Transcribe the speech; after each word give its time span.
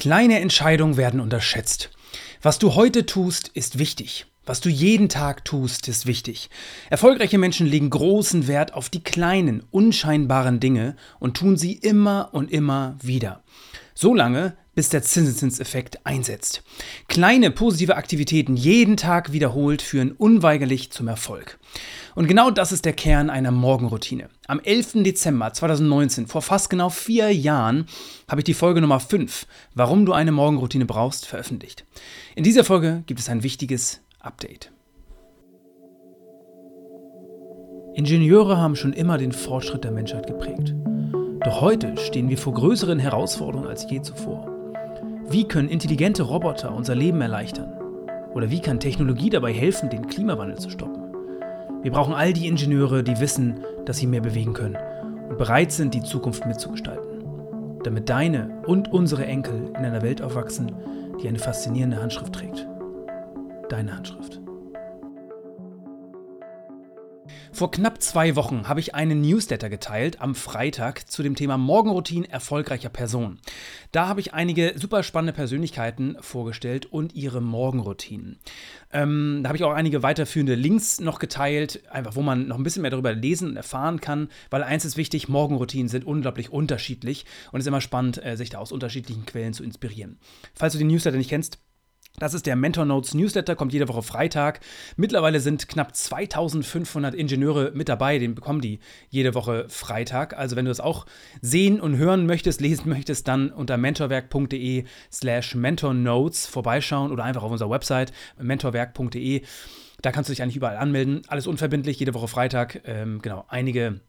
Kleine 0.00 0.40
Entscheidungen 0.40 0.96
werden 0.96 1.20
unterschätzt. 1.20 1.90
Was 2.40 2.58
du 2.58 2.74
heute 2.74 3.04
tust, 3.04 3.48
ist 3.48 3.78
wichtig. 3.78 4.24
Was 4.46 4.62
du 4.62 4.70
jeden 4.70 5.10
Tag 5.10 5.44
tust, 5.44 5.88
ist 5.88 6.06
wichtig. 6.06 6.48
Erfolgreiche 6.88 7.36
Menschen 7.36 7.66
legen 7.66 7.90
großen 7.90 8.48
Wert 8.48 8.72
auf 8.72 8.88
die 8.88 9.04
kleinen, 9.04 9.62
unscheinbaren 9.70 10.58
Dinge 10.58 10.96
und 11.18 11.36
tun 11.36 11.58
sie 11.58 11.74
immer 11.74 12.30
und 12.32 12.50
immer 12.50 12.96
wieder. 13.02 13.42
So 13.92 14.14
lange, 14.14 14.56
bis 14.74 14.88
der 14.88 15.02
Zinseszinseffekt 15.02 16.04
einsetzt. 16.04 16.62
Kleine 17.08 17.50
positive 17.50 17.96
Aktivitäten 17.96 18.56
jeden 18.56 18.96
Tag 18.96 19.32
wiederholt 19.32 19.82
führen 19.82 20.12
unweigerlich 20.12 20.90
zum 20.90 21.08
Erfolg. 21.08 21.58
Und 22.14 22.26
genau 22.26 22.50
das 22.50 22.72
ist 22.72 22.84
der 22.84 22.92
Kern 22.92 23.30
einer 23.30 23.50
Morgenroutine. 23.50 24.28
Am 24.46 24.60
11. 24.60 25.02
Dezember 25.04 25.52
2019, 25.52 26.26
vor 26.26 26.42
fast 26.42 26.70
genau 26.70 26.90
vier 26.90 27.34
Jahren, 27.34 27.86
habe 28.28 28.40
ich 28.40 28.44
die 28.44 28.54
Folge 28.54 28.80
Nummer 28.80 29.00
5, 29.00 29.46
Warum 29.74 30.06
du 30.06 30.12
eine 30.12 30.32
Morgenroutine 30.32 30.86
brauchst, 30.86 31.26
veröffentlicht. 31.26 31.84
In 32.34 32.44
dieser 32.44 32.64
Folge 32.64 33.02
gibt 33.06 33.20
es 33.20 33.28
ein 33.28 33.42
wichtiges 33.42 34.00
Update. 34.18 34.72
Ingenieure 37.94 38.56
haben 38.56 38.76
schon 38.76 38.92
immer 38.92 39.18
den 39.18 39.32
Fortschritt 39.32 39.84
der 39.84 39.90
Menschheit 39.90 40.26
geprägt. 40.26 40.74
Doch 41.44 41.60
heute 41.60 41.96
stehen 41.96 42.28
wir 42.28 42.38
vor 42.38 42.54
größeren 42.54 42.98
Herausforderungen 42.98 43.68
als 43.68 43.90
je 43.90 44.00
zuvor. 44.02 44.49
Wie 45.30 45.46
können 45.46 45.68
intelligente 45.68 46.24
Roboter 46.24 46.74
unser 46.74 46.96
Leben 46.96 47.20
erleichtern? 47.20 47.72
Oder 48.34 48.50
wie 48.50 48.60
kann 48.60 48.80
Technologie 48.80 49.30
dabei 49.30 49.52
helfen, 49.52 49.88
den 49.88 50.08
Klimawandel 50.08 50.58
zu 50.58 50.70
stoppen? 50.70 51.04
Wir 51.84 51.92
brauchen 51.92 52.14
all 52.14 52.32
die 52.32 52.48
Ingenieure, 52.48 53.04
die 53.04 53.20
wissen, 53.20 53.60
dass 53.86 53.98
sie 53.98 54.08
mehr 54.08 54.22
bewegen 54.22 54.54
können 54.54 54.76
und 55.28 55.38
bereit 55.38 55.70
sind, 55.70 55.94
die 55.94 56.02
Zukunft 56.02 56.46
mitzugestalten. 56.46 57.22
Damit 57.84 58.08
deine 58.08 58.60
und 58.66 58.92
unsere 58.92 59.24
Enkel 59.24 59.68
in 59.68 59.84
einer 59.84 60.02
Welt 60.02 60.20
aufwachsen, 60.20 60.72
die 61.22 61.28
eine 61.28 61.38
faszinierende 61.38 62.02
Handschrift 62.02 62.32
trägt. 62.32 62.66
Deine 63.68 63.96
Handschrift. 63.96 64.40
Vor 67.60 67.70
knapp 67.70 68.00
zwei 68.00 68.36
Wochen 68.36 68.68
habe 68.68 68.80
ich 68.80 68.94
einen 68.94 69.20
Newsletter 69.20 69.68
geteilt 69.68 70.22
am 70.22 70.34
Freitag 70.34 71.10
zu 71.10 71.22
dem 71.22 71.34
Thema 71.34 71.58
Morgenroutine 71.58 72.26
erfolgreicher 72.30 72.88
Personen. 72.88 73.38
Da 73.92 74.08
habe 74.08 74.20
ich 74.20 74.32
einige 74.32 74.72
super 74.76 75.02
spannende 75.02 75.34
Persönlichkeiten 75.34 76.16
vorgestellt 76.20 76.86
und 76.86 77.14
ihre 77.14 77.42
Morgenroutinen. 77.42 78.38
Ähm, 78.94 79.40
da 79.42 79.50
habe 79.50 79.58
ich 79.58 79.64
auch 79.64 79.74
einige 79.74 80.02
weiterführende 80.02 80.54
Links 80.54 81.00
noch 81.00 81.18
geteilt, 81.18 81.82
einfach 81.90 82.16
wo 82.16 82.22
man 82.22 82.48
noch 82.48 82.56
ein 82.56 82.62
bisschen 82.62 82.80
mehr 82.80 82.92
darüber 82.92 83.12
lesen 83.12 83.50
und 83.50 83.56
erfahren 83.58 84.00
kann, 84.00 84.30
weil 84.48 84.62
eins 84.62 84.86
ist 84.86 84.96
wichtig, 84.96 85.28
Morgenroutinen 85.28 85.90
sind 85.90 86.06
unglaublich 86.06 86.50
unterschiedlich 86.50 87.26
und 87.52 87.60
es 87.60 87.64
ist 87.64 87.68
immer 87.68 87.82
spannend, 87.82 88.24
äh, 88.24 88.38
sich 88.38 88.48
da 88.48 88.56
aus 88.56 88.72
unterschiedlichen 88.72 89.26
Quellen 89.26 89.52
zu 89.52 89.64
inspirieren. 89.64 90.18
Falls 90.54 90.72
du 90.72 90.78
den 90.78 90.88
Newsletter 90.88 91.18
nicht 91.18 91.28
kennst, 91.28 91.58
das 92.20 92.34
ist 92.34 92.46
der 92.46 92.54
Mentor 92.54 92.84
Notes 92.84 93.14
Newsletter, 93.14 93.56
kommt 93.56 93.72
jede 93.72 93.88
Woche 93.88 94.02
Freitag. 94.02 94.60
Mittlerweile 94.96 95.40
sind 95.40 95.68
knapp 95.68 95.96
2500 95.96 97.14
Ingenieure 97.14 97.72
mit 97.74 97.88
dabei, 97.88 98.18
den 98.18 98.34
bekommen 98.34 98.60
die 98.60 98.78
jede 99.08 99.34
Woche 99.34 99.64
Freitag. 99.68 100.36
Also 100.38 100.54
wenn 100.54 100.66
du 100.66 100.70
das 100.70 100.80
auch 100.80 101.06
sehen 101.40 101.80
und 101.80 101.96
hören 101.96 102.26
möchtest, 102.26 102.60
lesen 102.60 102.90
möchtest, 102.90 103.26
dann 103.26 103.50
unter 103.50 103.76
mentorwerk.de 103.78 104.84
slash 105.10 105.54
mentornotes 105.54 106.46
vorbeischauen 106.46 107.10
oder 107.10 107.24
einfach 107.24 107.42
auf 107.42 107.50
unserer 107.50 107.70
Website 107.70 108.12
mentorwerk.de. 108.38 109.42
Da 110.02 110.12
kannst 110.12 110.28
du 110.28 110.32
dich 110.32 110.42
eigentlich 110.42 110.56
überall 110.56 110.76
anmelden. 110.76 111.22
Alles 111.26 111.46
unverbindlich, 111.46 111.98
jede 111.98 112.14
Woche 112.14 112.28
Freitag. 112.28 112.82
Ähm, 112.84 113.20
genau, 113.22 113.44
einige 113.48 114.00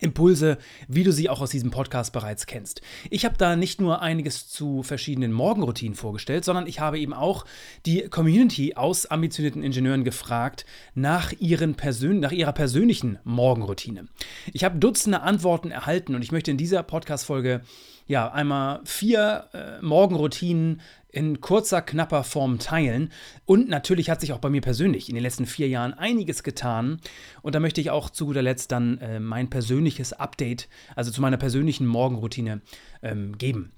Impulse, 0.00 0.58
wie 0.88 1.04
du 1.04 1.12
sie 1.12 1.28
auch 1.28 1.40
aus 1.40 1.50
diesem 1.50 1.70
Podcast 1.70 2.12
bereits 2.12 2.46
kennst. 2.46 2.80
Ich 3.10 3.24
habe 3.24 3.36
da 3.36 3.56
nicht 3.56 3.80
nur 3.80 4.02
einiges 4.02 4.48
zu 4.48 4.82
verschiedenen 4.82 5.32
Morgenroutinen 5.32 5.94
vorgestellt, 5.94 6.44
sondern 6.44 6.66
ich 6.66 6.80
habe 6.80 6.98
eben 6.98 7.12
auch 7.14 7.44
die 7.86 8.08
Community 8.08 8.74
aus 8.74 9.06
ambitionierten 9.06 9.62
Ingenieuren 9.62 10.04
gefragt 10.04 10.64
nach, 10.94 11.32
ihren 11.38 11.74
Persön 11.74 12.20
nach 12.20 12.32
ihrer 12.32 12.52
persönlichen 12.52 13.18
Morgenroutine. 13.24 14.08
Ich 14.52 14.64
habe 14.64 14.78
Dutzende 14.78 15.22
Antworten 15.22 15.70
erhalten 15.70 16.14
und 16.14 16.22
ich 16.22 16.32
möchte 16.32 16.50
in 16.50 16.56
dieser 16.56 16.82
Podcast-Folge 16.82 17.62
ja 18.06 18.30
einmal 18.30 18.80
vier 18.84 19.48
äh, 19.52 19.82
Morgenroutinen 19.82 20.80
in 21.12 21.40
kurzer, 21.40 21.82
knapper 21.82 22.24
Form 22.24 22.58
teilen. 22.58 23.12
Und 23.44 23.68
natürlich 23.68 24.10
hat 24.10 24.20
sich 24.20 24.32
auch 24.32 24.38
bei 24.38 24.50
mir 24.50 24.62
persönlich 24.62 25.08
in 25.08 25.14
den 25.14 25.22
letzten 25.22 25.46
vier 25.46 25.68
Jahren 25.68 25.94
einiges 25.94 26.42
getan. 26.42 27.00
Und 27.42 27.54
da 27.54 27.60
möchte 27.60 27.80
ich 27.80 27.90
auch 27.90 28.10
zu 28.10 28.26
guter 28.26 28.42
Letzt 28.42 28.72
dann 28.72 28.98
äh, 28.98 29.20
mein 29.20 29.50
persönliches 29.50 30.12
Update, 30.12 30.68
also 30.96 31.10
zu 31.10 31.20
meiner 31.20 31.36
persönlichen 31.36 31.86
Morgenroutine 31.86 32.62
ähm, 33.02 33.36
geben. 33.38 33.72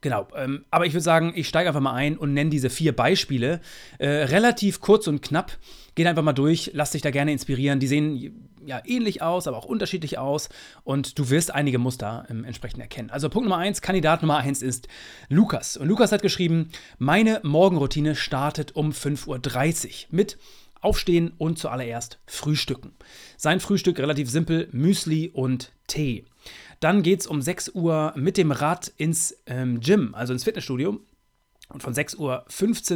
Genau, 0.00 0.28
ähm, 0.36 0.64
aber 0.70 0.86
ich 0.86 0.92
würde 0.92 1.02
sagen, 1.02 1.32
ich 1.34 1.48
steige 1.48 1.68
einfach 1.68 1.80
mal 1.80 1.94
ein 1.94 2.16
und 2.16 2.32
nenne 2.32 2.50
diese 2.50 2.70
vier 2.70 2.94
Beispiele. 2.94 3.60
Äh, 3.98 4.08
relativ 4.08 4.80
kurz 4.80 5.08
und 5.08 5.22
knapp. 5.22 5.58
Geht 5.96 6.06
einfach 6.06 6.22
mal 6.22 6.32
durch, 6.32 6.70
lass 6.74 6.92
dich 6.92 7.02
da 7.02 7.10
gerne 7.10 7.32
inspirieren. 7.32 7.80
Die 7.80 7.88
sehen 7.88 8.48
ja 8.64 8.80
ähnlich 8.84 9.22
aus, 9.22 9.48
aber 9.48 9.56
auch 9.56 9.64
unterschiedlich 9.64 10.18
aus 10.18 10.50
und 10.84 11.18
du 11.18 11.30
wirst 11.30 11.52
einige 11.52 11.78
Muster 11.78 12.26
ähm, 12.30 12.44
entsprechend 12.44 12.80
erkennen. 12.80 13.10
Also 13.10 13.28
Punkt 13.28 13.48
Nummer 13.48 13.60
eins, 13.60 13.80
Kandidat 13.80 14.22
Nummer 14.22 14.36
eins 14.36 14.62
ist 14.62 14.86
Lukas. 15.28 15.76
Und 15.76 15.88
Lukas 15.88 16.12
hat 16.12 16.22
geschrieben, 16.22 16.70
meine 16.98 17.40
Morgenroutine 17.42 18.14
startet 18.14 18.76
um 18.76 18.90
5.30 18.90 19.86
Uhr 19.86 20.06
mit 20.10 20.38
Aufstehen 20.80 21.32
und 21.38 21.58
zuallererst 21.58 22.18
Frühstücken. 22.26 22.92
Sein 23.36 23.60
Frühstück 23.60 23.98
relativ 23.98 24.30
simpel, 24.30 24.68
Müsli 24.72 25.30
und 25.32 25.72
Tee. 25.86 26.24
Dann 26.80 27.02
geht 27.02 27.20
es 27.20 27.26
um 27.26 27.42
6 27.42 27.70
Uhr 27.70 28.12
mit 28.16 28.36
dem 28.36 28.52
Rad 28.52 28.92
ins 28.96 29.36
ähm, 29.46 29.80
Gym, 29.80 30.14
also 30.14 30.32
ins 30.32 30.44
Fitnessstudio. 30.44 31.00
Und 31.70 31.82
von 31.82 31.92
6.15 31.92 32.18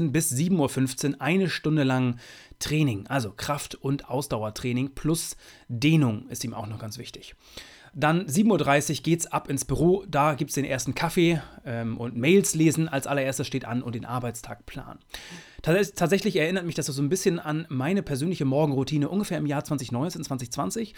Uhr 0.07 0.13
bis 0.13 0.33
7.15 0.33 1.11
Uhr 1.11 1.21
eine 1.21 1.51
Stunde 1.51 1.83
lang 1.83 2.19
Training, 2.59 3.07
also 3.07 3.33
Kraft- 3.33 3.75
und 3.75 4.09
Ausdauertraining 4.09 4.95
plus 4.95 5.37
Dehnung 5.69 6.29
ist 6.29 6.45
ihm 6.45 6.55
auch 6.55 6.67
noch 6.67 6.79
ganz 6.79 6.97
wichtig. 6.97 7.35
Dann 7.95 8.27
7.30 8.27 8.99
Uhr 8.99 9.03
geht 9.03 9.21
es 9.21 9.27
ab 9.27 9.51
ins 9.51 9.65
Büro. 9.67 10.05
Da 10.09 10.35
gibt 10.35 10.51
es 10.51 10.55
den 10.55 10.65
ersten 10.65 10.95
Kaffee 10.95 11.43
ähm, 11.67 11.99
und 11.99 12.17
Mails 12.17 12.55
lesen 12.55 12.89
als 12.89 13.07
allererstes 13.07 13.47
steht 13.47 13.67
an 13.67 13.83
und 13.83 13.95
den 13.95 14.07
Arbeitstag 14.07 14.65
planen. 14.65 14.99
Tats 15.61 15.93
tatsächlich 15.93 16.37
erinnert 16.37 16.65
mich 16.65 16.75
das 16.75 16.87
so 16.87 17.03
ein 17.03 17.11
bisschen 17.11 17.39
an 17.39 17.67
meine 17.69 18.03
persönliche 18.03 18.47
Morgenroutine 18.47 19.09
ungefähr 19.09 19.39
im 19.39 19.47
Jahr 19.47 19.63
2019, 19.63 20.25
2020. 20.25 20.95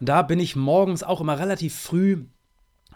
Da 0.00 0.22
bin 0.22 0.40
ich 0.40 0.56
morgens 0.56 1.02
auch 1.02 1.20
immer 1.20 1.38
relativ 1.38 1.74
früh 1.74 2.24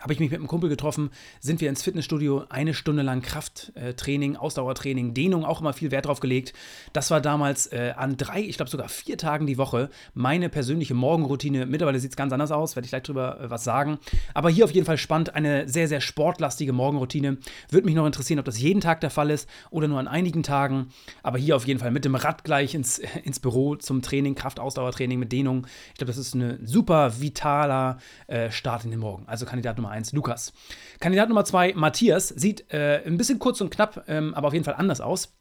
habe 0.04 0.12
ich 0.12 0.20
mich 0.20 0.30
mit 0.30 0.38
einem 0.38 0.48
Kumpel 0.48 0.68
getroffen, 0.68 1.08
sind 1.40 1.62
wir 1.62 1.70
ins 1.70 1.82
Fitnessstudio, 1.82 2.44
eine 2.50 2.74
Stunde 2.74 3.02
lang 3.02 3.22
Krafttraining, 3.22 4.36
Ausdauertraining, 4.36 5.14
Dehnung, 5.14 5.46
auch 5.46 5.62
immer 5.62 5.72
viel 5.72 5.90
Wert 5.90 6.04
drauf 6.04 6.20
gelegt. 6.20 6.52
Das 6.92 7.10
war 7.10 7.22
damals 7.22 7.68
äh, 7.68 7.94
an 7.96 8.18
drei, 8.18 8.42
ich 8.42 8.58
glaube 8.58 8.70
sogar 8.70 8.90
vier 8.90 9.16
Tagen 9.16 9.46
die 9.46 9.56
Woche 9.56 9.88
meine 10.12 10.50
persönliche 10.50 10.92
Morgenroutine. 10.92 11.64
Mittlerweile 11.64 11.98
sieht 12.00 12.10
es 12.10 12.16
ganz 12.18 12.34
anders 12.34 12.52
aus, 12.52 12.76
werde 12.76 12.84
ich 12.84 12.90
gleich 12.90 13.02
drüber 13.02 13.40
äh, 13.40 13.50
was 13.50 13.64
sagen. 13.64 13.98
Aber 14.34 14.50
hier 14.50 14.66
auf 14.66 14.72
jeden 14.72 14.84
Fall 14.84 14.98
spannend, 14.98 15.34
eine 15.34 15.70
sehr, 15.70 15.88
sehr 15.88 16.02
sportlastige 16.02 16.74
Morgenroutine. 16.74 17.38
Würde 17.70 17.86
mich 17.86 17.94
noch 17.94 18.04
interessieren, 18.04 18.38
ob 18.38 18.44
das 18.44 18.60
jeden 18.60 18.82
Tag 18.82 19.00
der 19.00 19.10
Fall 19.10 19.30
ist 19.30 19.48
oder 19.70 19.88
nur 19.88 20.00
an 20.00 20.08
einigen 20.08 20.42
Tagen. 20.42 20.88
Aber 21.22 21.38
hier 21.38 21.56
auf 21.56 21.66
jeden 21.66 21.80
Fall 21.80 21.92
mit 21.92 22.04
dem 22.04 22.14
Rad 22.14 22.44
gleich 22.44 22.74
ins, 22.74 22.98
ins 23.24 23.40
Büro 23.40 23.76
zum 23.76 24.02
Training, 24.02 24.34
Kraftausdauertraining 24.34 25.18
mit 25.18 25.32
Dehnung. 25.32 25.66
Ich 25.92 25.94
glaube, 25.94 26.12
das 26.12 26.18
ist 26.18 26.34
ein 26.34 26.58
super 26.62 27.22
vitaler 27.22 27.96
äh, 28.26 28.50
Start 28.50 28.84
in 28.84 28.90
den 28.90 29.00
Morgen. 29.00 29.26
Also 29.26 29.46
Kandidat 29.46 29.78
Nummer 29.78 29.84
Nummer 29.84 29.93
1 29.94 30.12
Lukas. 30.12 30.52
Kandidat 31.00 31.28
Nummer 31.28 31.44
2 31.44 31.74
Matthias 31.74 32.28
sieht 32.28 32.70
äh, 32.72 33.02
ein 33.06 33.16
bisschen 33.16 33.38
kurz 33.38 33.60
und 33.60 33.70
knapp, 33.70 34.04
ähm, 34.08 34.34
aber 34.34 34.48
auf 34.48 34.52
jeden 34.52 34.64
Fall 34.64 34.74
anders 34.74 35.00
aus. 35.00 35.32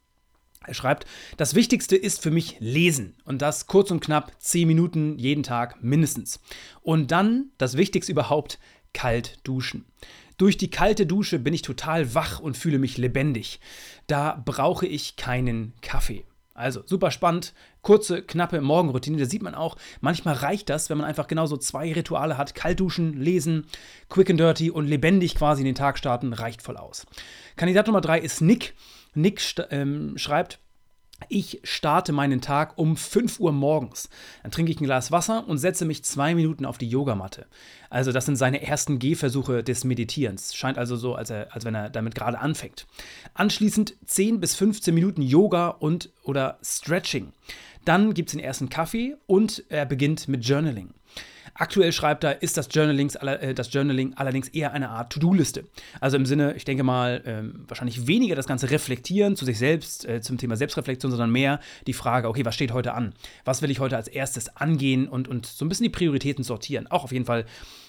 Er 0.66 0.74
schreibt, 0.74 1.04
das 1.36 1.54
Wichtigste 1.54 1.96
ist 1.96 2.22
für 2.22 2.30
mich 2.30 2.56
lesen 2.58 3.16
und 3.24 3.42
das 3.42 3.66
kurz 3.66 3.90
und 3.90 4.00
knapp 4.00 4.32
10 4.38 4.66
Minuten 4.66 5.18
jeden 5.18 5.42
Tag 5.42 5.82
mindestens. 5.82 6.40
Und 6.80 7.10
dann, 7.10 7.50
das 7.58 7.76
Wichtigste 7.76 8.12
überhaupt, 8.12 8.58
kalt 8.94 9.38
duschen. 9.44 9.84
Durch 10.38 10.56
die 10.56 10.70
kalte 10.70 11.06
Dusche 11.06 11.38
bin 11.38 11.54
ich 11.54 11.62
total 11.62 12.14
wach 12.14 12.40
und 12.40 12.56
fühle 12.56 12.78
mich 12.78 12.96
lebendig. 12.96 13.60
Da 14.06 14.42
brauche 14.44 14.86
ich 14.86 15.16
keinen 15.16 15.74
Kaffee. 15.80 16.24
Also 16.54 16.82
super 16.86 17.10
spannend, 17.10 17.52
kurze, 17.82 18.22
knappe 18.22 18.60
Morgenroutine. 18.60 19.18
Da 19.18 19.24
sieht 19.26 19.42
man 19.42 19.56
auch, 19.56 19.76
manchmal 20.00 20.34
reicht 20.34 20.70
das, 20.70 20.88
wenn 20.88 20.98
man 20.98 21.06
einfach 21.06 21.26
genau 21.26 21.46
so 21.46 21.56
zwei 21.56 21.92
Rituale 21.92 22.38
hat: 22.38 22.54
kalt 22.54 22.78
duschen, 22.78 23.20
lesen, 23.20 23.66
quick 24.08 24.30
and 24.30 24.38
dirty 24.38 24.70
und 24.70 24.86
lebendig 24.86 25.34
quasi 25.34 25.62
in 25.62 25.66
den 25.66 25.74
Tag 25.74 25.98
starten, 25.98 26.32
reicht 26.32 26.62
voll 26.62 26.76
aus. 26.76 27.06
Kandidat 27.56 27.88
Nummer 27.88 28.00
drei 28.00 28.20
ist 28.20 28.40
Nick. 28.40 28.74
Nick 29.14 29.40
ähm, 29.70 30.16
schreibt, 30.16 30.60
ich 31.28 31.60
starte 31.62 32.12
meinen 32.12 32.40
Tag 32.40 32.76
um 32.76 32.96
5 32.96 33.40
Uhr 33.40 33.52
morgens. 33.52 34.08
Dann 34.42 34.50
trinke 34.50 34.72
ich 34.72 34.80
ein 34.80 34.84
Glas 34.84 35.10
Wasser 35.10 35.46
und 35.46 35.58
setze 35.58 35.84
mich 35.84 36.04
zwei 36.04 36.34
Minuten 36.34 36.64
auf 36.64 36.78
die 36.78 36.88
Yogamatte. 36.88 37.46
Also 37.88 38.12
das 38.12 38.26
sind 38.26 38.36
seine 38.36 38.62
ersten 38.62 38.98
Gehversuche 38.98 39.62
des 39.62 39.84
Meditierens. 39.84 40.54
Scheint 40.54 40.78
also 40.78 40.96
so, 40.96 41.14
als, 41.14 41.30
er, 41.30 41.54
als 41.54 41.64
wenn 41.64 41.74
er 41.74 41.90
damit 41.90 42.14
gerade 42.14 42.38
anfängt. 42.38 42.86
Anschließend 43.34 43.94
10 44.06 44.40
bis 44.40 44.54
15 44.54 44.94
Minuten 44.94 45.22
Yoga 45.22 45.68
und 45.68 46.10
oder 46.24 46.58
Stretching. 46.62 47.32
Dann 47.84 48.14
gibt 48.14 48.30
es 48.30 48.32
den 48.32 48.44
ersten 48.44 48.68
Kaffee 48.68 49.16
und 49.26 49.64
er 49.68 49.86
beginnt 49.86 50.28
mit 50.28 50.44
Journaling. 50.44 50.94
Aktuell 51.54 51.92
schreibt 51.92 52.24
er, 52.24 52.42
ist 52.42 52.56
das, 52.56 52.66
äh, 52.66 53.54
das 53.54 53.72
Journaling 53.72 54.14
allerdings 54.14 54.48
eher 54.48 54.72
eine 54.72 54.90
Art 54.90 55.12
To-Do-Liste. 55.12 55.64
Also 56.00 56.16
im 56.16 56.26
Sinne, 56.26 56.54
ich 56.54 56.64
denke 56.64 56.82
mal, 56.82 57.22
ähm, 57.24 57.64
wahrscheinlich 57.68 58.06
weniger 58.06 58.34
das 58.34 58.46
Ganze 58.46 58.70
reflektieren 58.70 59.36
zu 59.36 59.44
sich 59.44 59.58
selbst, 59.58 60.04
äh, 60.04 60.20
zum 60.20 60.36
Thema 60.36 60.56
Selbstreflexion, 60.56 61.10
sondern 61.12 61.30
mehr 61.30 61.60
die 61.86 61.92
Frage, 61.92 62.28
okay, 62.28 62.44
was 62.44 62.54
steht 62.54 62.72
heute 62.72 62.94
an? 62.94 63.14
Was 63.44 63.62
will 63.62 63.70
ich 63.70 63.78
heute 63.78 63.96
als 63.96 64.08
erstes 64.08 64.56
angehen 64.56 65.08
und, 65.08 65.28
und 65.28 65.46
so 65.46 65.64
ein 65.64 65.68
bisschen 65.68 65.84
die 65.84 65.90
Prioritäten 65.90 66.42
sortieren? 66.42 66.88
Auch 66.88 67.04
auf 67.04 67.12
jeden 67.12 67.24
Fall 67.24 67.44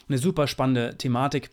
eine 0.07 0.19
super 0.19 0.47
spannende 0.47 0.95
Thematik 0.97 1.49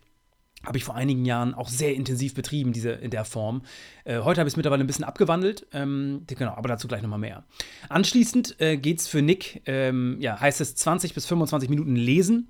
habe 0.64 0.78
ich 0.78 0.84
vor 0.84 0.94
einigen 0.94 1.24
Jahren 1.24 1.54
auch 1.54 1.68
sehr 1.68 1.94
intensiv 1.94 2.34
betrieben, 2.34 2.72
diese 2.72 2.90
in 2.90 3.10
der 3.10 3.24
Form. 3.24 3.62
Äh, 4.04 4.20
heute 4.20 4.40
habe 4.40 4.48
ich 4.48 4.52
es 4.52 4.56
mittlerweile 4.56 4.84
ein 4.84 4.86
bisschen 4.86 5.04
abgewandelt, 5.04 5.66
ähm, 5.72 6.22
genau, 6.26 6.54
aber 6.54 6.68
dazu 6.68 6.88
gleich 6.88 7.02
nochmal 7.02 7.18
mehr. 7.18 7.44
Anschließend 7.88 8.60
äh, 8.60 8.76
geht 8.76 9.00
es 9.00 9.08
für 9.08 9.22
Nick, 9.22 9.62
ähm, 9.66 10.16
ja, 10.20 10.40
heißt 10.40 10.60
es 10.60 10.74
20 10.74 11.14
bis 11.14 11.26
25 11.26 11.68
Minuten 11.68 11.96
lesen. 11.96 12.48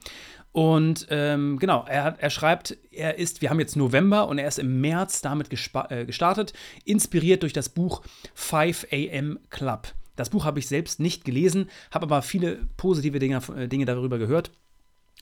Und 0.52 1.06
ähm, 1.08 1.58
genau, 1.58 1.84
er, 1.88 2.16
er 2.18 2.28
schreibt, 2.28 2.76
er 2.90 3.18
ist, 3.18 3.40
wir 3.40 3.48
haben 3.48 3.58
jetzt 3.58 3.74
November 3.74 4.28
und 4.28 4.36
er 4.36 4.46
ist 4.46 4.58
im 4.58 4.82
März 4.82 5.22
damit 5.22 5.48
äh, 5.50 6.04
gestartet, 6.04 6.52
inspiriert 6.84 7.42
durch 7.42 7.54
das 7.54 7.70
Buch 7.70 8.02
5 8.34 8.88
AM 8.92 9.38
Club. 9.48 9.94
Das 10.14 10.28
Buch 10.28 10.44
habe 10.44 10.58
ich 10.58 10.68
selbst 10.68 11.00
nicht 11.00 11.24
gelesen, 11.24 11.70
habe 11.90 12.04
aber 12.04 12.20
viele 12.20 12.68
positive 12.76 13.18
Dinge, 13.18 13.40
äh, 13.56 13.66
Dinge 13.66 13.86
darüber 13.86 14.18
gehört. 14.18 14.50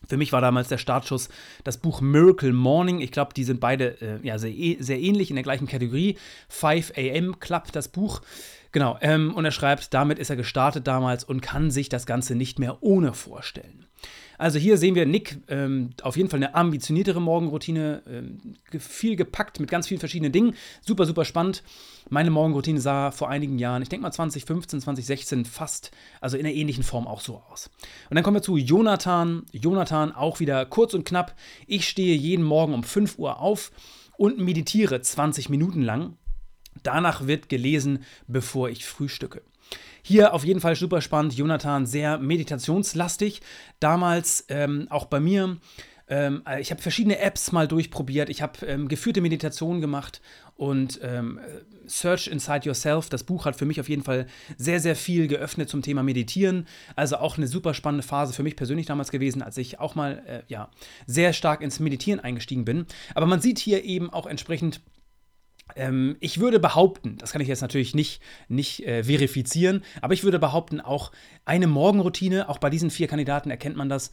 Für 0.08 0.16
mich 0.16 0.32
war 0.32 0.40
damals 0.40 0.68
der 0.68 0.78
Startschuss 0.78 1.28
das 1.64 1.76
Buch 1.78 2.00
Miracle 2.00 2.52
Morning. 2.52 3.00
Ich 3.00 3.12
glaube, 3.12 3.34
die 3.34 3.44
sind 3.44 3.60
beide 3.60 4.00
äh, 4.00 4.26
ja, 4.26 4.38
sehr, 4.38 4.52
sehr 4.80 5.00
ähnlich 5.00 5.30
in 5.30 5.36
der 5.36 5.42
gleichen 5.42 5.66
Kategorie. 5.66 6.16
5 6.48 6.92
AM 6.96 7.38
Club, 7.38 7.70
das 7.72 7.88
Buch. 7.88 8.22
Genau, 8.72 8.98
ähm, 9.00 9.34
und 9.34 9.44
er 9.44 9.50
schreibt, 9.50 9.92
damit 9.94 10.18
ist 10.18 10.30
er 10.30 10.36
gestartet 10.36 10.86
damals 10.86 11.24
und 11.24 11.42
kann 11.42 11.70
sich 11.70 11.88
das 11.88 12.06
Ganze 12.06 12.34
nicht 12.34 12.58
mehr 12.58 12.82
ohne 12.82 13.12
vorstellen. 13.12 13.86
Also 14.40 14.58
hier 14.58 14.78
sehen 14.78 14.94
wir 14.94 15.04
Nick 15.04 15.36
ähm, 15.48 15.90
auf 16.00 16.16
jeden 16.16 16.30
Fall 16.30 16.38
eine 16.38 16.54
ambitioniertere 16.54 17.20
Morgenroutine, 17.20 18.02
ähm, 18.08 18.56
viel 18.78 19.14
gepackt 19.14 19.60
mit 19.60 19.70
ganz 19.70 19.86
vielen 19.86 20.00
verschiedenen 20.00 20.32
Dingen. 20.32 20.54
Super, 20.80 21.04
super 21.04 21.26
spannend. 21.26 21.62
Meine 22.08 22.30
Morgenroutine 22.30 22.80
sah 22.80 23.10
vor 23.10 23.28
einigen 23.28 23.58
Jahren, 23.58 23.82
ich 23.82 23.90
denke 23.90 24.02
mal 24.02 24.12
2015, 24.12 24.80
2016 24.80 25.44
fast, 25.44 25.90
also 26.22 26.38
in 26.38 26.46
einer 26.46 26.54
ähnlichen 26.54 26.84
Form 26.84 27.06
auch 27.06 27.20
so 27.20 27.42
aus. 27.50 27.68
Und 28.08 28.14
dann 28.14 28.24
kommen 28.24 28.38
wir 28.38 28.42
zu 28.42 28.56
Jonathan. 28.56 29.44
Jonathan 29.52 30.10
auch 30.12 30.40
wieder 30.40 30.64
kurz 30.64 30.94
und 30.94 31.04
knapp. 31.04 31.36
Ich 31.66 31.86
stehe 31.86 32.16
jeden 32.16 32.46
Morgen 32.46 32.72
um 32.72 32.82
5 32.82 33.18
Uhr 33.18 33.40
auf 33.40 33.72
und 34.16 34.38
meditiere 34.38 35.02
20 35.02 35.50
Minuten 35.50 35.82
lang. 35.82 36.16
Danach 36.82 37.26
wird 37.26 37.50
gelesen, 37.50 38.04
bevor 38.26 38.70
ich 38.70 38.86
frühstücke. 38.86 39.42
Hier 40.02 40.34
auf 40.34 40.44
jeden 40.44 40.60
Fall 40.60 40.76
super 40.76 41.00
spannend. 41.00 41.34
Jonathan 41.34 41.86
sehr 41.86 42.18
meditationslastig. 42.18 43.40
Damals 43.80 44.44
ähm, 44.48 44.86
auch 44.90 45.06
bei 45.06 45.20
mir. 45.20 45.58
Ähm, 46.10 46.42
ich 46.58 46.70
habe 46.72 46.82
verschiedene 46.82 47.20
Apps 47.20 47.52
mal 47.52 47.68
durchprobiert. 47.68 48.28
Ich 48.28 48.42
habe 48.42 48.66
ähm, 48.66 48.88
geführte 48.88 49.20
Meditationen 49.20 49.80
gemacht 49.80 50.20
und 50.56 51.00
ähm, 51.02 51.38
Search 51.86 52.26
Inside 52.26 52.66
Yourself, 52.66 53.08
das 53.08 53.24
Buch 53.24 53.44
hat 53.44 53.56
für 53.56 53.64
mich 53.64 53.80
auf 53.80 53.88
jeden 53.88 54.02
Fall 54.02 54.26
sehr, 54.58 54.80
sehr 54.80 54.96
viel 54.96 55.26
geöffnet 55.26 55.68
zum 55.68 55.82
Thema 55.82 56.02
Meditieren. 56.02 56.66
Also 56.96 57.16
auch 57.16 57.38
eine 57.38 57.46
super 57.46 57.74
spannende 57.74 58.06
Phase 58.06 58.32
für 58.32 58.42
mich 58.42 58.56
persönlich 58.56 58.86
damals 58.86 59.10
gewesen, 59.10 59.40
als 59.40 59.56
ich 59.56 59.80
auch 59.80 59.94
mal 59.94 60.22
äh, 60.26 60.42
ja, 60.48 60.68
sehr 61.06 61.32
stark 61.32 61.62
ins 61.62 61.80
Meditieren 61.80 62.20
eingestiegen 62.20 62.64
bin. 62.64 62.86
Aber 63.14 63.26
man 63.26 63.40
sieht 63.40 63.58
hier 63.58 63.84
eben 63.84 64.10
auch 64.10 64.26
entsprechend 64.26 64.80
ähm, 65.76 66.16
ich 66.20 66.40
würde 66.40 66.60
behaupten, 66.60 67.16
das 67.18 67.32
kann 67.32 67.40
ich 67.40 67.48
jetzt 67.48 67.60
natürlich 67.62 67.94
nicht, 67.94 68.20
nicht 68.48 68.86
äh, 68.86 69.04
verifizieren, 69.04 69.82
aber 70.00 70.14
ich 70.14 70.24
würde 70.24 70.38
behaupten, 70.38 70.80
auch 70.80 71.12
eine 71.44 71.66
Morgenroutine, 71.66 72.48
auch 72.48 72.58
bei 72.58 72.70
diesen 72.70 72.90
vier 72.90 73.08
Kandidaten 73.08 73.50
erkennt 73.50 73.76
man 73.76 73.88
das, 73.88 74.10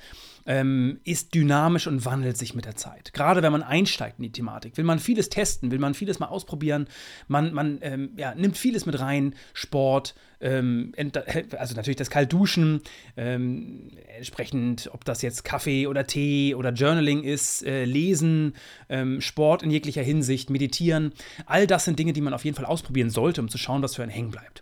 ähm, 0.47 0.99
ist 1.03 1.35
dynamisch 1.35 1.87
und 1.87 2.05
wandelt 2.05 2.37
sich 2.37 2.55
mit 2.55 2.65
der 2.65 2.75
Zeit. 2.75 3.13
Gerade 3.13 3.43
wenn 3.43 3.51
man 3.51 3.63
einsteigt 3.63 4.17
in 4.17 4.23
die 4.23 4.31
Thematik, 4.31 4.77
will 4.77 4.85
man 4.85 4.99
vieles 4.99 5.29
testen, 5.29 5.71
will 5.71 5.79
man 5.79 5.93
vieles 5.93 6.19
mal 6.19 6.27
ausprobieren, 6.27 6.87
man, 7.27 7.53
man 7.53 7.79
ähm, 7.81 8.11
ja, 8.15 8.33
nimmt 8.33 8.57
vieles 8.57 8.85
mit 8.85 8.99
rein, 8.99 9.35
Sport, 9.53 10.15
ähm, 10.39 10.93
also 11.57 11.75
natürlich 11.75 11.97
das 11.97 12.09
Kaltduschen, 12.09 12.81
ähm, 13.17 13.91
entsprechend, 14.15 14.89
ob 14.93 15.03
das 15.03 15.21
jetzt 15.21 15.43
Kaffee 15.43 15.87
oder 15.87 16.07
Tee 16.07 16.55
oder 16.55 16.71
Journaling 16.71 17.23
ist, 17.23 17.65
äh, 17.65 17.85
Lesen, 17.85 18.53
ähm, 18.89 19.19
Sport 19.21 19.63
in 19.63 19.71
jeglicher 19.71 20.01
Hinsicht, 20.01 20.49
Meditieren, 20.49 21.11
all 21.47 21.65
das 21.65 21.85
sind 21.85 21.97
Dinge, 21.97 22.13
die 22.13 22.21
man 22.21 22.33
auf 22.33 22.45
jeden 22.45 22.55
Fall 22.55 22.65
ausprobieren 22.65 23.09
sollte, 23.09 23.41
um 23.41 23.49
zu 23.49 23.57
schauen, 23.57 23.81
was 23.81 23.95
für 23.95 24.03
ein 24.03 24.09
hängen 24.09 24.31
bleibt. 24.31 24.61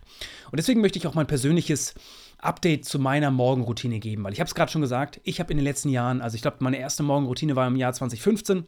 Und 0.50 0.56
deswegen 0.56 0.80
möchte 0.80 0.98
ich 0.98 1.06
auch 1.06 1.14
mein 1.14 1.26
persönliches 1.26 1.94
Update 2.38 2.84
zu 2.84 2.98
meiner 2.98 3.30
Morgenroutine 3.30 3.98
geben, 3.98 4.24
weil 4.24 4.32
ich 4.32 4.40
habe 4.40 4.48
es 4.48 4.54
gerade 4.54 4.70
schon 4.70 4.82
gesagt, 4.82 5.20
ich 5.24 5.40
habe 5.40 5.50
in 5.50 5.58
den 5.58 5.64
letzten 5.64 5.88
Jahren, 5.88 6.20
also 6.20 6.36
ich 6.36 6.42
glaube, 6.42 6.58
meine 6.60 6.78
erste 6.78 7.02
Morgenroutine 7.02 7.56
war 7.56 7.66
im 7.66 7.76
Jahr 7.76 7.92
2015. 7.92 8.64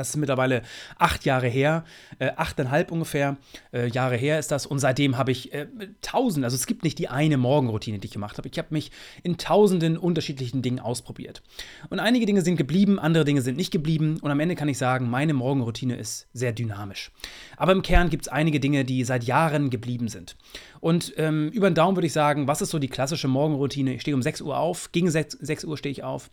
Das 0.00 0.08
ist 0.08 0.16
mittlerweile 0.16 0.62
acht 0.98 1.26
Jahre 1.26 1.46
her, 1.46 1.84
äh, 2.18 2.30
achteinhalb 2.34 2.90
ungefähr 2.90 3.36
äh, 3.72 3.86
Jahre 3.88 4.16
her 4.16 4.38
ist 4.38 4.50
das. 4.50 4.64
Und 4.64 4.78
seitdem 4.78 5.18
habe 5.18 5.30
ich 5.30 5.52
äh, 5.52 5.66
tausend, 6.00 6.44
also 6.44 6.54
es 6.54 6.66
gibt 6.66 6.84
nicht 6.84 6.98
die 6.98 7.08
eine 7.08 7.36
Morgenroutine, 7.36 7.98
die 7.98 8.06
ich 8.06 8.12
gemacht 8.12 8.38
habe. 8.38 8.48
Ich 8.48 8.58
habe 8.58 8.68
mich 8.70 8.90
in 9.22 9.36
tausenden 9.36 9.98
unterschiedlichen 9.98 10.62
Dingen 10.62 10.80
ausprobiert. 10.80 11.42
Und 11.90 12.00
einige 12.00 12.24
Dinge 12.24 12.40
sind 12.40 12.56
geblieben, 12.56 12.98
andere 12.98 13.26
Dinge 13.26 13.42
sind 13.42 13.58
nicht 13.58 13.72
geblieben. 13.72 14.18
Und 14.22 14.30
am 14.30 14.40
Ende 14.40 14.54
kann 14.54 14.68
ich 14.68 14.78
sagen, 14.78 15.10
meine 15.10 15.34
Morgenroutine 15.34 15.96
ist 15.96 16.28
sehr 16.32 16.52
dynamisch. 16.52 17.12
Aber 17.58 17.72
im 17.72 17.82
Kern 17.82 18.08
gibt 18.08 18.22
es 18.22 18.28
einige 18.28 18.58
Dinge, 18.58 18.86
die 18.86 19.04
seit 19.04 19.24
Jahren 19.24 19.68
geblieben 19.68 20.08
sind. 20.08 20.36
Und 20.80 21.12
ähm, 21.18 21.50
über 21.50 21.68
den 21.68 21.74
Daumen 21.74 21.96
würde 21.96 22.06
ich 22.06 22.14
sagen, 22.14 22.48
was 22.48 22.62
ist 22.62 22.70
so 22.70 22.78
die 22.78 22.88
klassische 22.88 23.28
Morgenroutine? 23.28 23.94
Ich 23.94 24.00
stehe 24.00 24.14
um 24.14 24.22
6 24.22 24.40
Uhr 24.40 24.58
auf, 24.58 24.92
gegen 24.92 25.10
6, 25.10 25.36
6 25.40 25.64
Uhr 25.64 25.76
stehe 25.76 25.92
ich 25.92 26.02
auf. 26.02 26.30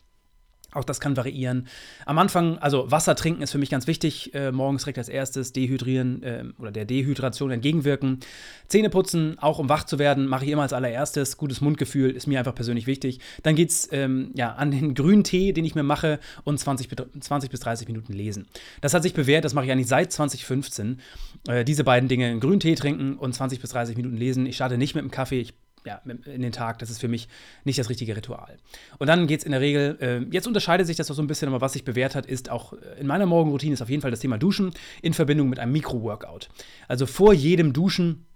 Auch 0.73 0.83
das 0.83 0.99
kann 0.99 1.15
variieren. 1.15 1.67
Am 2.05 2.17
Anfang, 2.17 2.57
also 2.57 2.91
Wasser 2.91 3.15
trinken 3.15 3.41
ist 3.41 3.51
für 3.51 3.57
mich 3.57 3.69
ganz 3.69 3.87
wichtig. 3.87 4.33
Äh, 4.33 4.51
morgens 4.51 4.83
direkt 4.83 4.97
als 4.97 5.07
erstes 5.07 5.53
dehydrieren 5.53 6.23
äh, 6.23 6.43
oder 6.59 6.71
der 6.71 6.83
Dehydration 6.83 7.51
entgegenwirken. 7.51 8.19
Zähne 8.67 8.89
putzen, 8.89 9.39
auch 9.39 9.59
um 9.59 9.69
wach 9.69 9.85
zu 9.85 9.97
werden, 9.97 10.27
mache 10.27 10.43
ich 10.43 10.51
immer 10.51 10.63
als 10.63 10.73
allererstes. 10.73 11.37
Gutes 11.37 11.61
Mundgefühl 11.61 12.11
ist 12.11 12.27
mir 12.27 12.39
einfach 12.39 12.53
persönlich 12.53 12.85
wichtig. 12.85 13.19
Dann 13.43 13.55
geht 13.55 13.69
es 13.69 13.87
ähm, 13.93 14.31
ja, 14.35 14.53
an 14.55 14.71
den 14.71 14.93
grünen 14.93 15.23
Tee, 15.23 15.53
den 15.53 15.63
ich 15.63 15.73
mir 15.73 15.83
mache, 15.83 16.19
und 16.43 16.59
20, 16.59 16.89
20 17.21 17.49
bis 17.49 17.61
30 17.61 17.87
Minuten 17.87 18.11
lesen. 18.11 18.45
Das 18.81 18.93
hat 18.93 19.03
sich 19.03 19.13
bewährt, 19.13 19.45
das 19.45 19.53
mache 19.53 19.65
ich 19.65 19.71
eigentlich 19.71 19.87
seit 19.87 20.11
2015. 20.11 20.99
Äh, 21.47 21.63
diese 21.63 21.85
beiden 21.85 22.09
Dinge, 22.09 22.37
grünen 22.39 22.59
Tee 22.59 22.75
trinken 22.75 23.15
und 23.15 23.33
20 23.33 23.61
bis 23.61 23.69
30 23.69 23.95
Minuten 23.95 24.17
lesen. 24.17 24.45
Ich 24.45 24.55
starte 24.55 24.77
nicht 24.77 24.95
mit 24.95 25.03
dem 25.05 25.11
Kaffee, 25.11 25.39
ich 25.39 25.53
ja, 25.87 26.01
in 26.25 26.41
den 26.41 26.51
Tag. 26.51 26.79
Das 26.79 26.89
ist 26.89 26.99
für 26.99 27.07
mich 27.07 27.27
nicht 27.63 27.79
das 27.79 27.89
richtige 27.89 28.15
Ritual. 28.15 28.57
Und 28.99 29.07
dann 29.07 29.25
geht 29.25 29.39
es 29.39 29.45
in 29.45 29.53
der 29.53 29.61
Regel, 29.61 29.97
äh, 30.01 30.33
jetzt 30.33 30.45
unterscheidet 30.45 30.85
sich 30.85 30.97
das 30.97 31.09
auch 31.09 31.15
so 31.15 31.21
ein 31.21 31.27
bisschen, 31.27 31.47
aber 31.47 31.61
was 31.61 31.73
sich 31.73 31.85
bewährt 31.85 32.13
hat, 32.13 32.25
ist 32.25 32.51
auch 32.51 32.73
äh, 32.73 32.99
in 32.99 33.07
meiner 33.07 33.25
Morgenroutine 33.25 33.73
ist 33.73 33.81
auf 33.81 33.89
jeden 33.89 34.01
Fall 34.01 34.11
das 34.11 34.19
Thema 34.19 34.37
Duschen 34.37 34.73
in 35.01 35.13
Verbindung 35.13 35.49
mit 35.49 35.59
einem 35.59 35.71
Mikro-Workout. 35.71 36.49
Also 36.87 37.05
vor 37.05 37.33
jedem 37.33 37.71
Duschen 37.71 38.26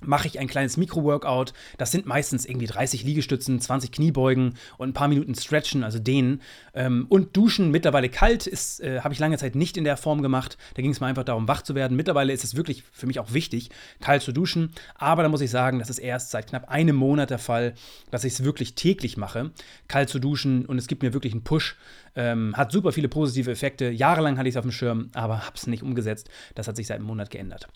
mache 0.00 0.28
ich 0.28 0.38
ein 0.38 0.46
kleines 0.46 0.76
Mikro-Workout. 0.76 1.52
Das 1.78 1.90
sind 1.90 2.06
meistens 2.06 2.44
irgendwie 2.44 2.66
30 2.66 3.04
Liegestützen, 3.04 3.60
20 3.60 3.92
Kniebeugen 3.92 4.54
und 4.78 4.90
ein 4.90 4.92
paar 4.92 5.08
Minuten 5.08 5.34
Stretchen, 5.34 5.84
also 5.84 5.98
dehnen. 5.98 6.42
Ähm, 6.74 7.06
und 7.08 7.36
Duschen 7.36 7.70
mittlerweile 7.70 8.08
kalt 8.08 8.46
ist, 8.46 8.80
äh, 8.80 9.00
habe 9.00 9.14
ich 9.14 9.20
lange 9.20 9.38
Zeit 9.38 9.54
nicht 9.54 9.76
in 9.76 9.84
der 9.84 9.96
Form 9.96 10.22
gemacht. 10.22 10.58
Da 10.74 10.82
ging 10.82 10.90
es 10.90 11.00
mir 11.00 11.06
einfach 11.06 11.24
darum, 11.24 11.48
wach 11.48 11.62
zu 11.62 11.74
werden. 11.74 11.96
Mittlerweile 11.96 12.32
ist 12.32 12.44
es 12.44 12.56
wirklich 12.56 12.84
für 12.92 13.06
mich 13.06 13.18
auch 13.20 13.32
wichtig, 13.32 13.70
kalt 14.00 14.22
zu 14.22 14.32
duschen. 14.32 14.72
Aber 14.94 15.22
da 15.22 15.28
muss 15.28 15.40
ich 15.40 15.50
sagen, 15.50 15.78
das 15.78 15.90
ist 15.90 15.98
erst 15.98 16.30
seit 16.30 16.48
knapp 16.48 16.68
einem 16.68 16.96
Monat 16.96 17.30
der 17.30 17.38
Fall, 17.38 17.74
dass 18.10 18.24
ich 18.24 18.34
es 18.34 18.44
wirklich 18.44 18.74
täglich 18.74 19.16
mache, 19.16 19.50
kalt 19.88 20.08
zu 20.08 20.18
duschen. 20.18 20.66
Und 20.66 20.78
es 20.78 20.86
gibt 20.86 21.02
mir 21.02 21.12
wirklich 21.12 21.32
einen 21.32 21.44
Push. 21.44 21.76
Ähm, 22.14 22.56
hat 22.56 22.72
super 22.72 22.92
viele 22.92 23.08
positive 23.08 23.50
Effekte. 23.50 23.90
Jahrelang 23.90 24.38
hatte 24.38 24.48
ich 24.48 24.54
es 24.54 24.56
auf 24.58 24.64
dem 24.64 24.72
Schirm, 24.72 25.10
aber 25.14 25.44
habe 25.46 25.56
es 25.56 25.66
nicht 25.66 25.82
umgesetzt. 25.82 26.30
Das 26.54 26.66
hat 26.68 26.76
sich 26.76 26.86
seit 26.86 26.96
einem 26.96 27.06
Monat 27.06 27.30
geändert. 27.30 27.68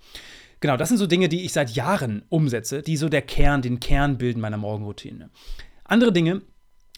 Genau, 0.61 0.77
das 0.77 0.89
sind 0.89 0.99
so 0.99 1.07
Dinge, 1.07 1.29
die 1.29 1.45
ich 1.45 1.53
seit 1.53 1.71
Jahren 1.71 2.23
umsetze, 2.29 2.83
die 2.83 2.97
so 2.97 3.09
der 3.09 3.23
Kern, 3.23 3.63
den 3.63 3.81
Kern 3.81 4.19
bilden 4.19 4.41
meiner 4.41 4.59
Morgenroutine. 4.59 5.31
Andere 5.85 6.13
Dinge 6.13 6.43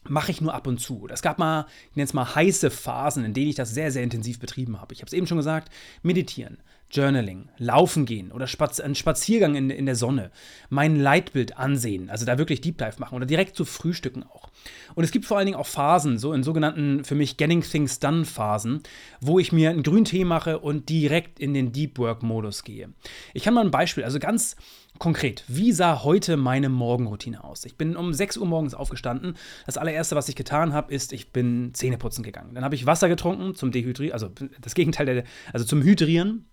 mache 0.09 0.33
ich 0.33 0.41
nur 0.41 0.53
ab 0.53 0.67
und 0.67 0.79
zu. 0.79 1.07
Es 1.11 1.23
gab 1.23 1.39
mal, 1.39 1.67
ich 1.91 1.97
nenne 1.97 2.07
es 2.07 2.13
mal 2.13 2.35
heiße 2.35 2.71
Phasen, 2.71 3.25
in 3.25 3.35
denen 3.35 3.51
ich 3.51 3.55
das 3.55 3.73
sehr, 3.73 3.93
sehr 3.93 4.03
intensiv 4.03 4.41
betrieben 4.41 4.81
habe. 4.81 4.93
Ich 4.93 5.01
habe 5.01 5.07
es 5.07 5.13
eben 5.13 5.29
schon 5.29 5.37
gesagt, 5.37 5.73
meditieren, 6.03 6.59
Journaling, 6.93 7.49
Laufen 7.59 8.05
gehen 8.05 8.33
oder 8.33 8.47
Spaz 8.47 8.79
ein 8.81 8.95
Spaziergang 8.95 9.55
in, 9.55 9.71
in 9.71 9.87
der 9.87 9.97
Sonne, 9.97 10.31
mein 10.69 10.97
Leitbild 10.97 11.57
ansehen, 11.57 12.11
also 12.11 12.27
da 12.27 12.39
wirklich 12.39 12.61
Deep 12.61 12.79
Dive 12.79 12.99
machen 12.99 13.15
oder 13.17 13.27
direkt 13.27 13.57
zu 13.57 13.65
frühstücken 13.65 14.23
auch. 14.25 14.51
Und 14.95 15.05
es 15.05 15.11
gibt 15.11 15.25
vor 15.25 15.39
allen 15.39 15.47
Dingen 15.47 15.59
auch 15.59 15.67
Phasen, 15.67 16.19
so 16.19 16.33
in 16.33 16.43
sogenannten 16.43 17.05
für 17.05 17.15
mich 17.15 17.37
Getting 17.37 17.63
Things 17.63 17.99
Done 17.99 18.25
Phasen, 18.25 18.83
wo 19.21 19.39
ich 19.39 19.53
mir 19.53 19.71
einen 19.71 19.83
grünen 19.83 20.05
Tee 20.05 20.25
mache 20.25 20.59
und 20.59 20.89
direkt 20.89 21.41
in 21.41 21.55
den 21.55 21.73
Deep 21.73 21.99
Work 21.99 22.23
Modus 22.23 22.63
gehe. 22.63 22.91
Ich 23.33 23.43
kann 23.43 23.55
mal 23.55 23.65
ein 23.65 23.71
Beispiel, 23.71 24.05
also 24.05 24.19
ganz 24.19 24.57
Konkret, 24.99 25.43
wie 25.49 25.73
sah 25.73 26.05
heute 26.05 26.37
meine 26.37 26.69
Morgenroutine 26.69 27.43
aus? 27.43 27.65
Ich 27.65 27.77
bin 27.77 27.97
um 27.97 28.13
6 28.13 28.37
Uhr 28.37 28.47
morgens 28.47 28.75
aufgestanden. 28.75 29.37
Das 29.67 29.79
allererste, 29.79 30.15
was 30.15 30.29
ich 30.29 30.37
getan 30.37 30.75
habe, 30.75 30.95
ist, 30.95 31.13
ich 31.13 31.33
bin 31.33 31.73
Zähneputzen 31.73 32.23
gegangen. 32.23 32.55
Dann 32.55 32.63
habe 32.63 32.75
ich 32.75 32.87
Wasser 32.87 33.09
getrunken 33.09 33.55
zum 33.55 33.73
Dehydrieren, 33.73 34.13
also 34.13 34.31
das 34.61 34.75
Gegenteil, 34.75 35.07
der, 35.07 35.25
also 35.53 35.65
zum 35.65 35.83
Hydrieren 35.83 36.45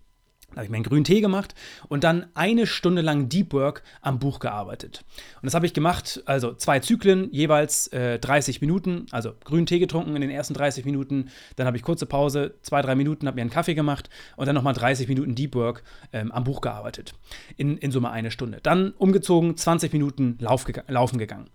Da 0.50 0.56
habe 0.56 0.64
ich 0.64 0.70
mir 0.70 0.76
einen 0.76 0.84
grünen 0.84 1.04
Tee 1.04 1.20
gemacht 1.20 1.54
und 1.88 2.04
dann 2.04 2.26
eine 2.34 2.66
Stunde 2.66 3.02
lang 3.02 3.28
Deep 3.28 3.52
Work 3.52 3.82
am 4.02 4.18
Buch 4.18 4.40
gearbeitet. 4.40 5.04
Und 5.36 5.46
das 5.46 5.54
habe 5.54 5.66
ich 5.66 5.74
gemacht, 5.74 6.22
also 6.26 6.54
zwei 6.54 6.80
Zyklen, 6.80 7.32
jeweils 7.32 7.86
äh, 7.88 8.18
30 8.18 8.60
Minuten, 8.60 9.06
also 9.10 9.32
grünen 9.44 9.66
Tee 9.66 9.78
getrunken 9.78 10.14
in 10.16 10.20
den 10.20 10.30
ersten 10.30 10.54
30 10.54 10.84
Minuten, 10.84 11.30
dann 11.56 11.66
habe 11.66 11.76
ich 11.76 11.82
kurze 11.82 12.06
Pause, 12.06 12.54
zwei, 12.62 12.82
drei 12.82 12.94
Minuten, 12.94 13.26
habe 13.26 13.36
mir 13.36 13.42
einen 13.42 13.50
Kaffee 13.50 13.74
gemacht 13.74 14.10
und 14.36 14.46
dann 14.46 14.54
nochmal 14.54 14.74
30 14.74 15.08
Minuten 15.08 15.34
Deep 15.34 15.54
Work 15.54 15.82
ähm, 16.12 16.32
am 16.32 16.44
Buch 16.44 16.60
gearbeitet. 16.60 17.14
In, 17.56 17.78
in 17.78 17.92
Summe 17.92 18.10
eine 18.10 18.30
Stunde. 18.30 18.58
Dann 18.62 18.92
umgezogen, 18.92 19.56
20 19.56 19.92
Minuten 19.92 20.36
Lauf 20.40 20.64
gega 20.64 20.82
laufen 20.88 21.18
gegangen. 21.18 21.48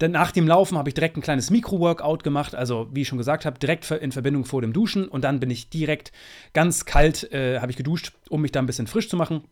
Dann 0.00 0.12
nach 0.12 0.32
dem 0.32 0.48
Laufen 0.48 0.78
habe 0.78 0.88
ich 0.88 0.94
direkt 0.94 1.18
ein 1.18 1.20
kleines 1.20 1.50
Mikro-Workout 1.50 2.24
gemacht, 2.24 2.54
also 2.54 2.88
wie 2.90 3.02
ich 3.02 3.08
schon 3.08 3.18
gesagt 3.18 3.44
habe, 3.44 3.58
direkt 3.58 3.90
in 3.90 4.12
Verbindung 4.12 4.46
vor 4.46 4.62
dem 4.62 4.72
Duschen 4.72 5.06
und 5.06 5.24
dann 5.24 5.40
bin 5.40 5.50
ich 5.50 5.68
direkt 5.68 6.10
ganz 6.54 6.86
kalt, 6.86 7.30
äh, 7.34 7.60
habe 7.60 7.70
ich 7.70 7.76
geduscht, 7.76 8.12
um 8.30 8.40
mich 8.40 8.50
da 8.50 8.60
ein 8.60 8.66
bisschen 8.66 8.86
frisch 8.86 9.10
zu 9.10 9.18
machen. 9.18 9.44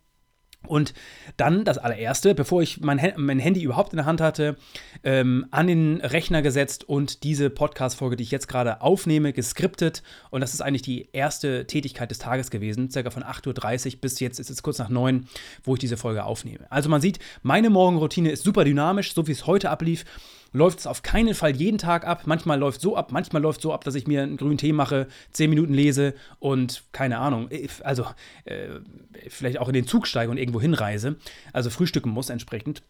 Und 0.67 0.93
dann 1.37 1.65
das 1.65 1.79
allererste, 1.79 2.35
bevor 2.35 2.61
ich 2.63 2.81
mein, 2.81 3.01
mein 3.17 3.39
Handy 3.39 3.63
überhaupt 3.63 3.93
in 3.93 3.97
der 3.97 4.07
Hand 4.07 4.21
hatte, 4.21 4.57
ähm, 5.03 5.47
an 5.51 5.67
den 5.67 6.01
Rechner 6.01 6.43
gesetzt 6.43 6.85
und 6.85 7.23
diese 7.23 7.49
Podcast-Folge, 7.49 8.17
die 8.17 8.25
ich 8.25 8.31
jetzt 8.31 8.49
gerade 8.49 8.83
aufnehme, 8.83 9.33
geskriptet. 9.33 10.03
Und 10.31 10.41
das 10.41 10.55
ist 10.55 10.61
eigentlich 10.61 10.83
die 10.83 11.09
erste 11.13 11.67
Tätigkeit 11.67 12.11
des 12.11 12.19
Tages 12.19 12.51
gewesen, 12.51 12.91
circa 12.91 13.11
von 13.11 13.23
8.30 13.23 13.95
Uhr 13.95 14.01
bis 14.01 14.21
jetzt 14.21 14.41
ist 14.41 14.51
es 14.51 14.63
kurz 14.63 14.79
nach 14.79 14.91
9, 14.91 15.27
wo 15.63 15.75
ich 15.75 15.81
diese 15.81 15.97
Folge 15.97 16.25
aufnehme. 16.25 16.71
Also 16.71 16.89
man 16.89 17.01
sieht, 17.01 17.19
meine 17.43 17.71
Morgenroutine 17.71 18.31
ist 18.31 18.45
super 18.45 18.65
dynamisch, 18.65 19.15
so 19.15 19.27
wie 19.27 19.33
es 19.33 19.47
heute 19.47 19.71
ablief 19.71 20.05
läuft 20.53 20.81
es 20.81 20.87
auf 20.87 21.03
keinen 21.03 21.35
Fall 21.35 21.55
jeden 21.55 21.79
Tag 21.79 22.07
ab. 22.07 22.23
Manchmal 22.27 22.59
läuft 22.59 22.81
so 22.81 22.97
ab, 22.97 23.13
manchmal 23.13 23.43
läuft 23.43 23.61
so 23.61 23.73
ab, 23.73 23.85
dass 23.85 23.95
ich 23.95 24.07
mir 24.07 24.23
einen 24.23 24.37
grünen 24.37 24.59
Tee 24.59 24.73
mache, 24.73 25.09
zehn 25.33 25.51
Minuten 25.51 25.75
lese 25.75 26.15
und 26.39 26.85
keine 26.93 27.19
Ahnung, 27.19 27.49
also 27.83 28.07
äh, 28.45 28.81
vielleicht 29.29 29.59
auch 29.59 29.69
in 29.69 29.75
den 29.75 29.87
Zug 29.87 30.07
steige 30.07 30.31
und 30.31 30.39
irgendwo 30.39 30.61
hinreise. 30.61 31.17
Also 31.53 31.71
frühstücken 31.71 32.11
muss 32.11 32.31
entsprechend. 32.31 32.83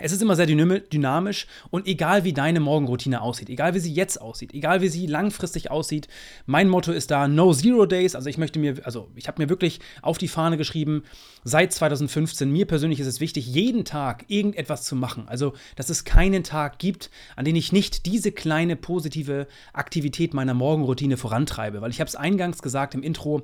Es 0.00 0.12
ist 0.12 0.22
immer 0.22 0.36
sehr 0.36 0.46
dynamisch 0.46 1.46
und 1.70 1.86
egal 1.86 2.24
wie 2.24 2.32
deine 2.32 2.60
Morgenroutine 2.60 3.20
aussieht, 3.20 3.50
egal 3.50 3.74
wie 3.74 3.80
sie 3.80 3.92
jetzt 3.92 4.20
aussieht, 4.20 4.54
egal 4.54 4.80
wie 4.80 4.88
sie 4.88 5.06
langfristig 5.06 5.70
aussieht, 5.70 6.08
mein 6.46 6.68
Motto 6.68 6.92
ist 6.92 7.10
da 7.10 7.26
No 7.26 7.52
Zero 7.52 7.86
Days. 7.86 8.14
Also 8.14 8.28
ich 8.28 8.38
möchte 8.38 8.58
mir, 8.58 8.76
also 8.84 9.08
ich 9.16 9.26
habe 9.26 9.42
mir 9.42 9.48
wirklich 9.48 9.80
auf 10.02 10.18
die 10.18 10.28
Fahne 10.28 10.56
geschrieben, 10.56 11.02
seit 11.44 11.72
2015, 11.72 12.50
mir 12.50 12.66
persönlich 12.66 13.00
ist 13.00 13.06
es 13.06 13.20
wichtig, 13.20 13.46
jeden 13.46 13.84
Tag 13.84 14.24
irgendetwas 14.28 14.84
zu 14.84 14.94
machen. 14.94 15.24
Also, 15.26 15.54
dass 15.76 15.90
es 15.90 16.04
keinen 16.04 16.44
Tag 16.44 16.78
gibt, 16.78 17.10
an 17.36 17.44
dem 17.44 17.56
ich 17.56 17.72
nicht 17.72 18.06
diese 18.06 18.32
kleine 18.32 18.76
positive 18.76 19.46
Aktivität 19.72 20.34
meiner 20.34 20.54
Morgenroutine 20.54 21.16
vorantreibe. 21.16 21.80
Weil 21.80 21.90
ich 21.90 22.00
habe 22.00 22.08
es 22.08 22.16
eingangs 22.16 22.62
gesagt 22.62 22.94
im 22.94 23.02
Intro, 23.02 23.42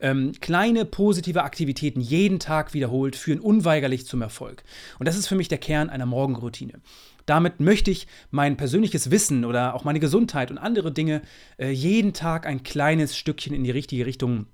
ähm, 0.00 0.32
kleine 0.40 0.84
positive 0.84 1.42
Aktivitäten 1.42 2.00
jeden 2.00 2.38
Tag 2.38 2.74
wiederholt 2.74 3.16
führen 3.16 3.40
unweigerlich 3.40 4.06
zum 4.06 4.22
Erfolg. 4.22 4.62
Und 4.98 5.08
das 5.08 5.16
ist 5.16 5.26
für 5.26 5.34
mich 5.34 5.48
der 5.48 5.58
Kern 5.58 5.87
einer 5.90 6.06
Morgenroutine. 6.06 6.80
Damit 7.26 7.60
möchte 7.60 7.90
ich 7.90 8.06
mein 8.30 8.56
persönliches 8.56 9.10
Wissen 9.10 9.44
oder 9.44 9.74
auch 9.74 9.84
meine 9.84 10.00
Gesundheit 10.00 10.50
und 10.50 10.58
andere 10.58 10.92
Dinge 10.92 11.22
äh, 11.58 11.70
jeden 11.70 12.12
Tag 12.12 12.46
ein 12.46 12.62
kleines 12.62 13.16
Stückchen 13.16 13.54
in 13.54 13.64
die 13.64 13.70
richtige 13.70 14.06
Richtung 14.06 14.46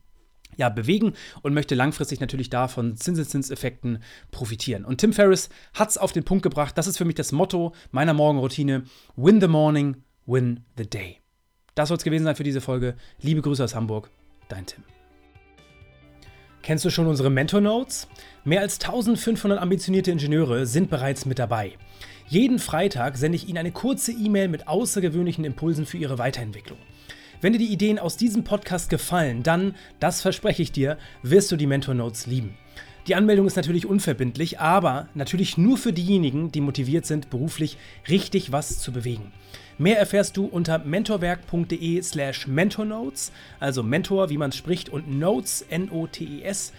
ja, 0.56 0.68
bewegen 0.68 1.14
und 1.42 1.54
möchte 1.54 1.74
langfristig 1.74 2.20
natürlich 2.20 2.50
davon 2.50 2.96
Zinseszinseffekten 2.96 4.02
profitieren. 4.30 4.84
Und 4.84 4.98
Tim 4.98 5.12
Ferriss 5.12 5.48
hat 5.72 5.90
es 5.90 5.98
auf 5.98 6.12
den 6.12 6.24
Punkt 6.24 6.42
gebracht, 6.42 6.76
das 6.78 6.86
ist 6.86 6.98
für 6.98 7.04
mich 7.04 7.16
das 7.16 7.32
Motto 7.32 7.74
meiner 7.90 8.14
Morgenroutine: 8.14 8.84
Win 9.16 9.40
the 9.40 9.48
morning, 9.48 9.96
win 10.26 10.60
the 10.76 10.88
day. 10.88 11.20
Das 11.74 11.88
soll 11.88 11.96
es 11.96 12.04
gewesen 12.04 12.24
sein 12.24 12.36
für 12.36 12.44
diese 12.44 12.60
Folge. 12.60 12.96
Liebe 13.20 13.42
Grüße 13.42 13.64
aus 13.64 13.74
Hamburg, 13.74 14.10
dein 14.48 14.66
Tim. 14.66 14.84
Kennst 16.64 16.86
du 16.86 16.88
schon 16.88 17.06
unsere 17.06 17.28
Mentor 17.28 17.60
Notes? 17.60 18.08
Mehr 18.42 18.62
als 18.62 18.80
1500 18.80 19.60
ambitionierte 19.60 20.10
Ingenieure 20.10 20.64
sind 20.64 20.88
bereits 20.88 21.26
mit 21.26 21.38
dabei. 21.38 21.72
Jeden 22.26 22.58
Freitag 22.58 23.18
sende 23.18 23.36
ich 23.36 23.50
Ihnen 23.50 23.58
eine 23.58 23.70
kurze 23.70 24.12
E-Mail 24.12 24.48
mit 24.48 24.66
außergewöhnlichen 24.66 25.44
Impulsen 25.44 25.84
für 25.84 25.98
Ihre 25.98 26.16
Weiterentwicklung. 26.16 26.78
Wenn 27.42 27.52
dir 27.52 27.58
die 27.58 27.70
Ideen 27.70 27.98
aus 27.98 28.16
diesem 28.16 28.44
Podcast 28.44 28.88
gefallen, 28.88 29.42
dann, 29.42 29.74
das 30.00 30.22
verspreche 30.22 30.62
ich 30.62 30.72
dir, 30.72 30.96
wirst 31.22 31.52
du 31.52 31.56
die 31.56 31.66
Mentor 31.66 31.92
Notes 31.92 32.26
lieben. 32.26 32.56
Die 33.08 33.14
Anmeldung 33.14 33.46
ist 33.46 33.56
natürlich 33.56 33.84
unverbindlich, 33.84 34.58
aber 34.58 35.10
natürlich 35.12 35.58
nur 35.58 35.76
für 35.76 35.92
diejenigen, 35.92 36.50
die 36.50 36.62
motiviert 36.62 37.04
sind, 37.04 37.28
beruflich 37.28 37.76
richtig 38.08 38.52
was 38.52 38.80
zu 38.80 38.90
bewegen. 38.90 39.32
Mehr 39.76 39.98
erfährst 39.98 40.36
du 40.36 40.44
unter 40.44 40.78
mentorwerk.de 40.78 42.00
slash 42.00 42.46
mentornotes, 42.46 43.32
also 43.58 43.82
Mentor, 43.82 44.30
wie 44.30 44.38
man 44.38 44.50
es 44.50 44.56
spricht, 44.56 44.88
und 44.88 45.18
Notes, 45.18 45.62
N-O-T-E-S. 45.68 46.72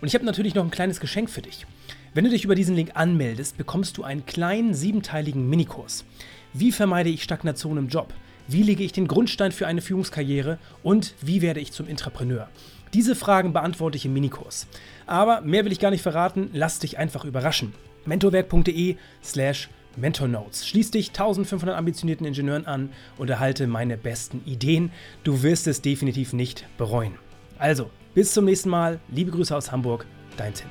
Und 0.00 0.08
ich 0.08 0.14
habe 0.14 0.24
natürlich 0.24 0.54
noch 0.54 0.64
ein 0.64 0.70
kleines 0.70 1.00
Geschenk 1.00 1.28
für 1.28 1.42
dich. 1.42 1.66
Wenn 2.14 2.24
du 2.24 2.30
dich 2.30 2.44
über 2.44 2.54
diesen 2.54 2.76
Link 2.76 2.92
anmeldest, 2.94 3.58
bekommst 3.58 3.98
du 3.98 4.04
einen 4.04 4.24
kleinen 4.24 4.72
siebenteiligen 4.72 5.50
Minikurs. 5.50 6.06
Wie 6.54 6.72
vermeide 6.72 7.10
ich 7.10 7.22
Stagnation 7.22 7.76
im 7.76 7.88
Job? 7.88 8.14
Wie 8.48 8.62
lege 8.62 8.82
ich 8.82 8.92
den 8.92 9.06
Grundstein 9.06 9.52
für 9.52 9.66
eine 9.66 9.82
Führungskarriere? 9.82 10.58
Und 10.82 11.14
wie 11.20 11.42
werde 11.42 11.60
ich 11.60 11.72
zum 11.72 11.86
Intrapreneur? 11.86 12.48
Diese 12.94 13.14
Fragen 13.14 13.52
beantworte 13.52 13.96
ich 13.96 14.06
im 14.06 14.14
Minikurs. 14.14 14.66
Aber 15.06 15.42
mehr 15.42 15.64
will 15.64 15.72
ich 15.72 15.78
gar 15.78 15.90
nicht 15.90 16.02
verraten, 16.02 16.50
lass 16.52 16.80
dich 16.80 16.98
einfach 16.98 17.24
überraschen. 17.24 17.74
mentorwerk.de 18.06 18.96
slash 19.22 19.68
Mentor 20.00 20.28
Notes. 20.28 20.66
Schließ 20.66 20.90
dich 20.90 21.08
1500 21.10 21.76
ambitionierten 21.76 22.26
Ingenieuren 22.26 22.66
an 22.66 22.90
und 23.18 23.30
erhalte 23.30 23.66
meine 23.66 23.96
besten 23.96 24.42
Ideen. 24.46 24.90
Du 25.24 25.42
wirst 25.42 25.66
es 25.66 25.82
definitiv 25.82 26.32
nicht 26.32 26.66
bereuen. 26.78 27.14
Also, 27.58 27.90
bis 28.14 28.32
zum 28.32 28.46
nächsten 28.46 28.70
Mal. 28.70 28.98
Liebe 29.08 29.30
Grüße 29.30 29.54
aus 29.54 29.70
Hamburg, 29.70 30.06
dein 30.36 30.54
Tim. 30.54 30.68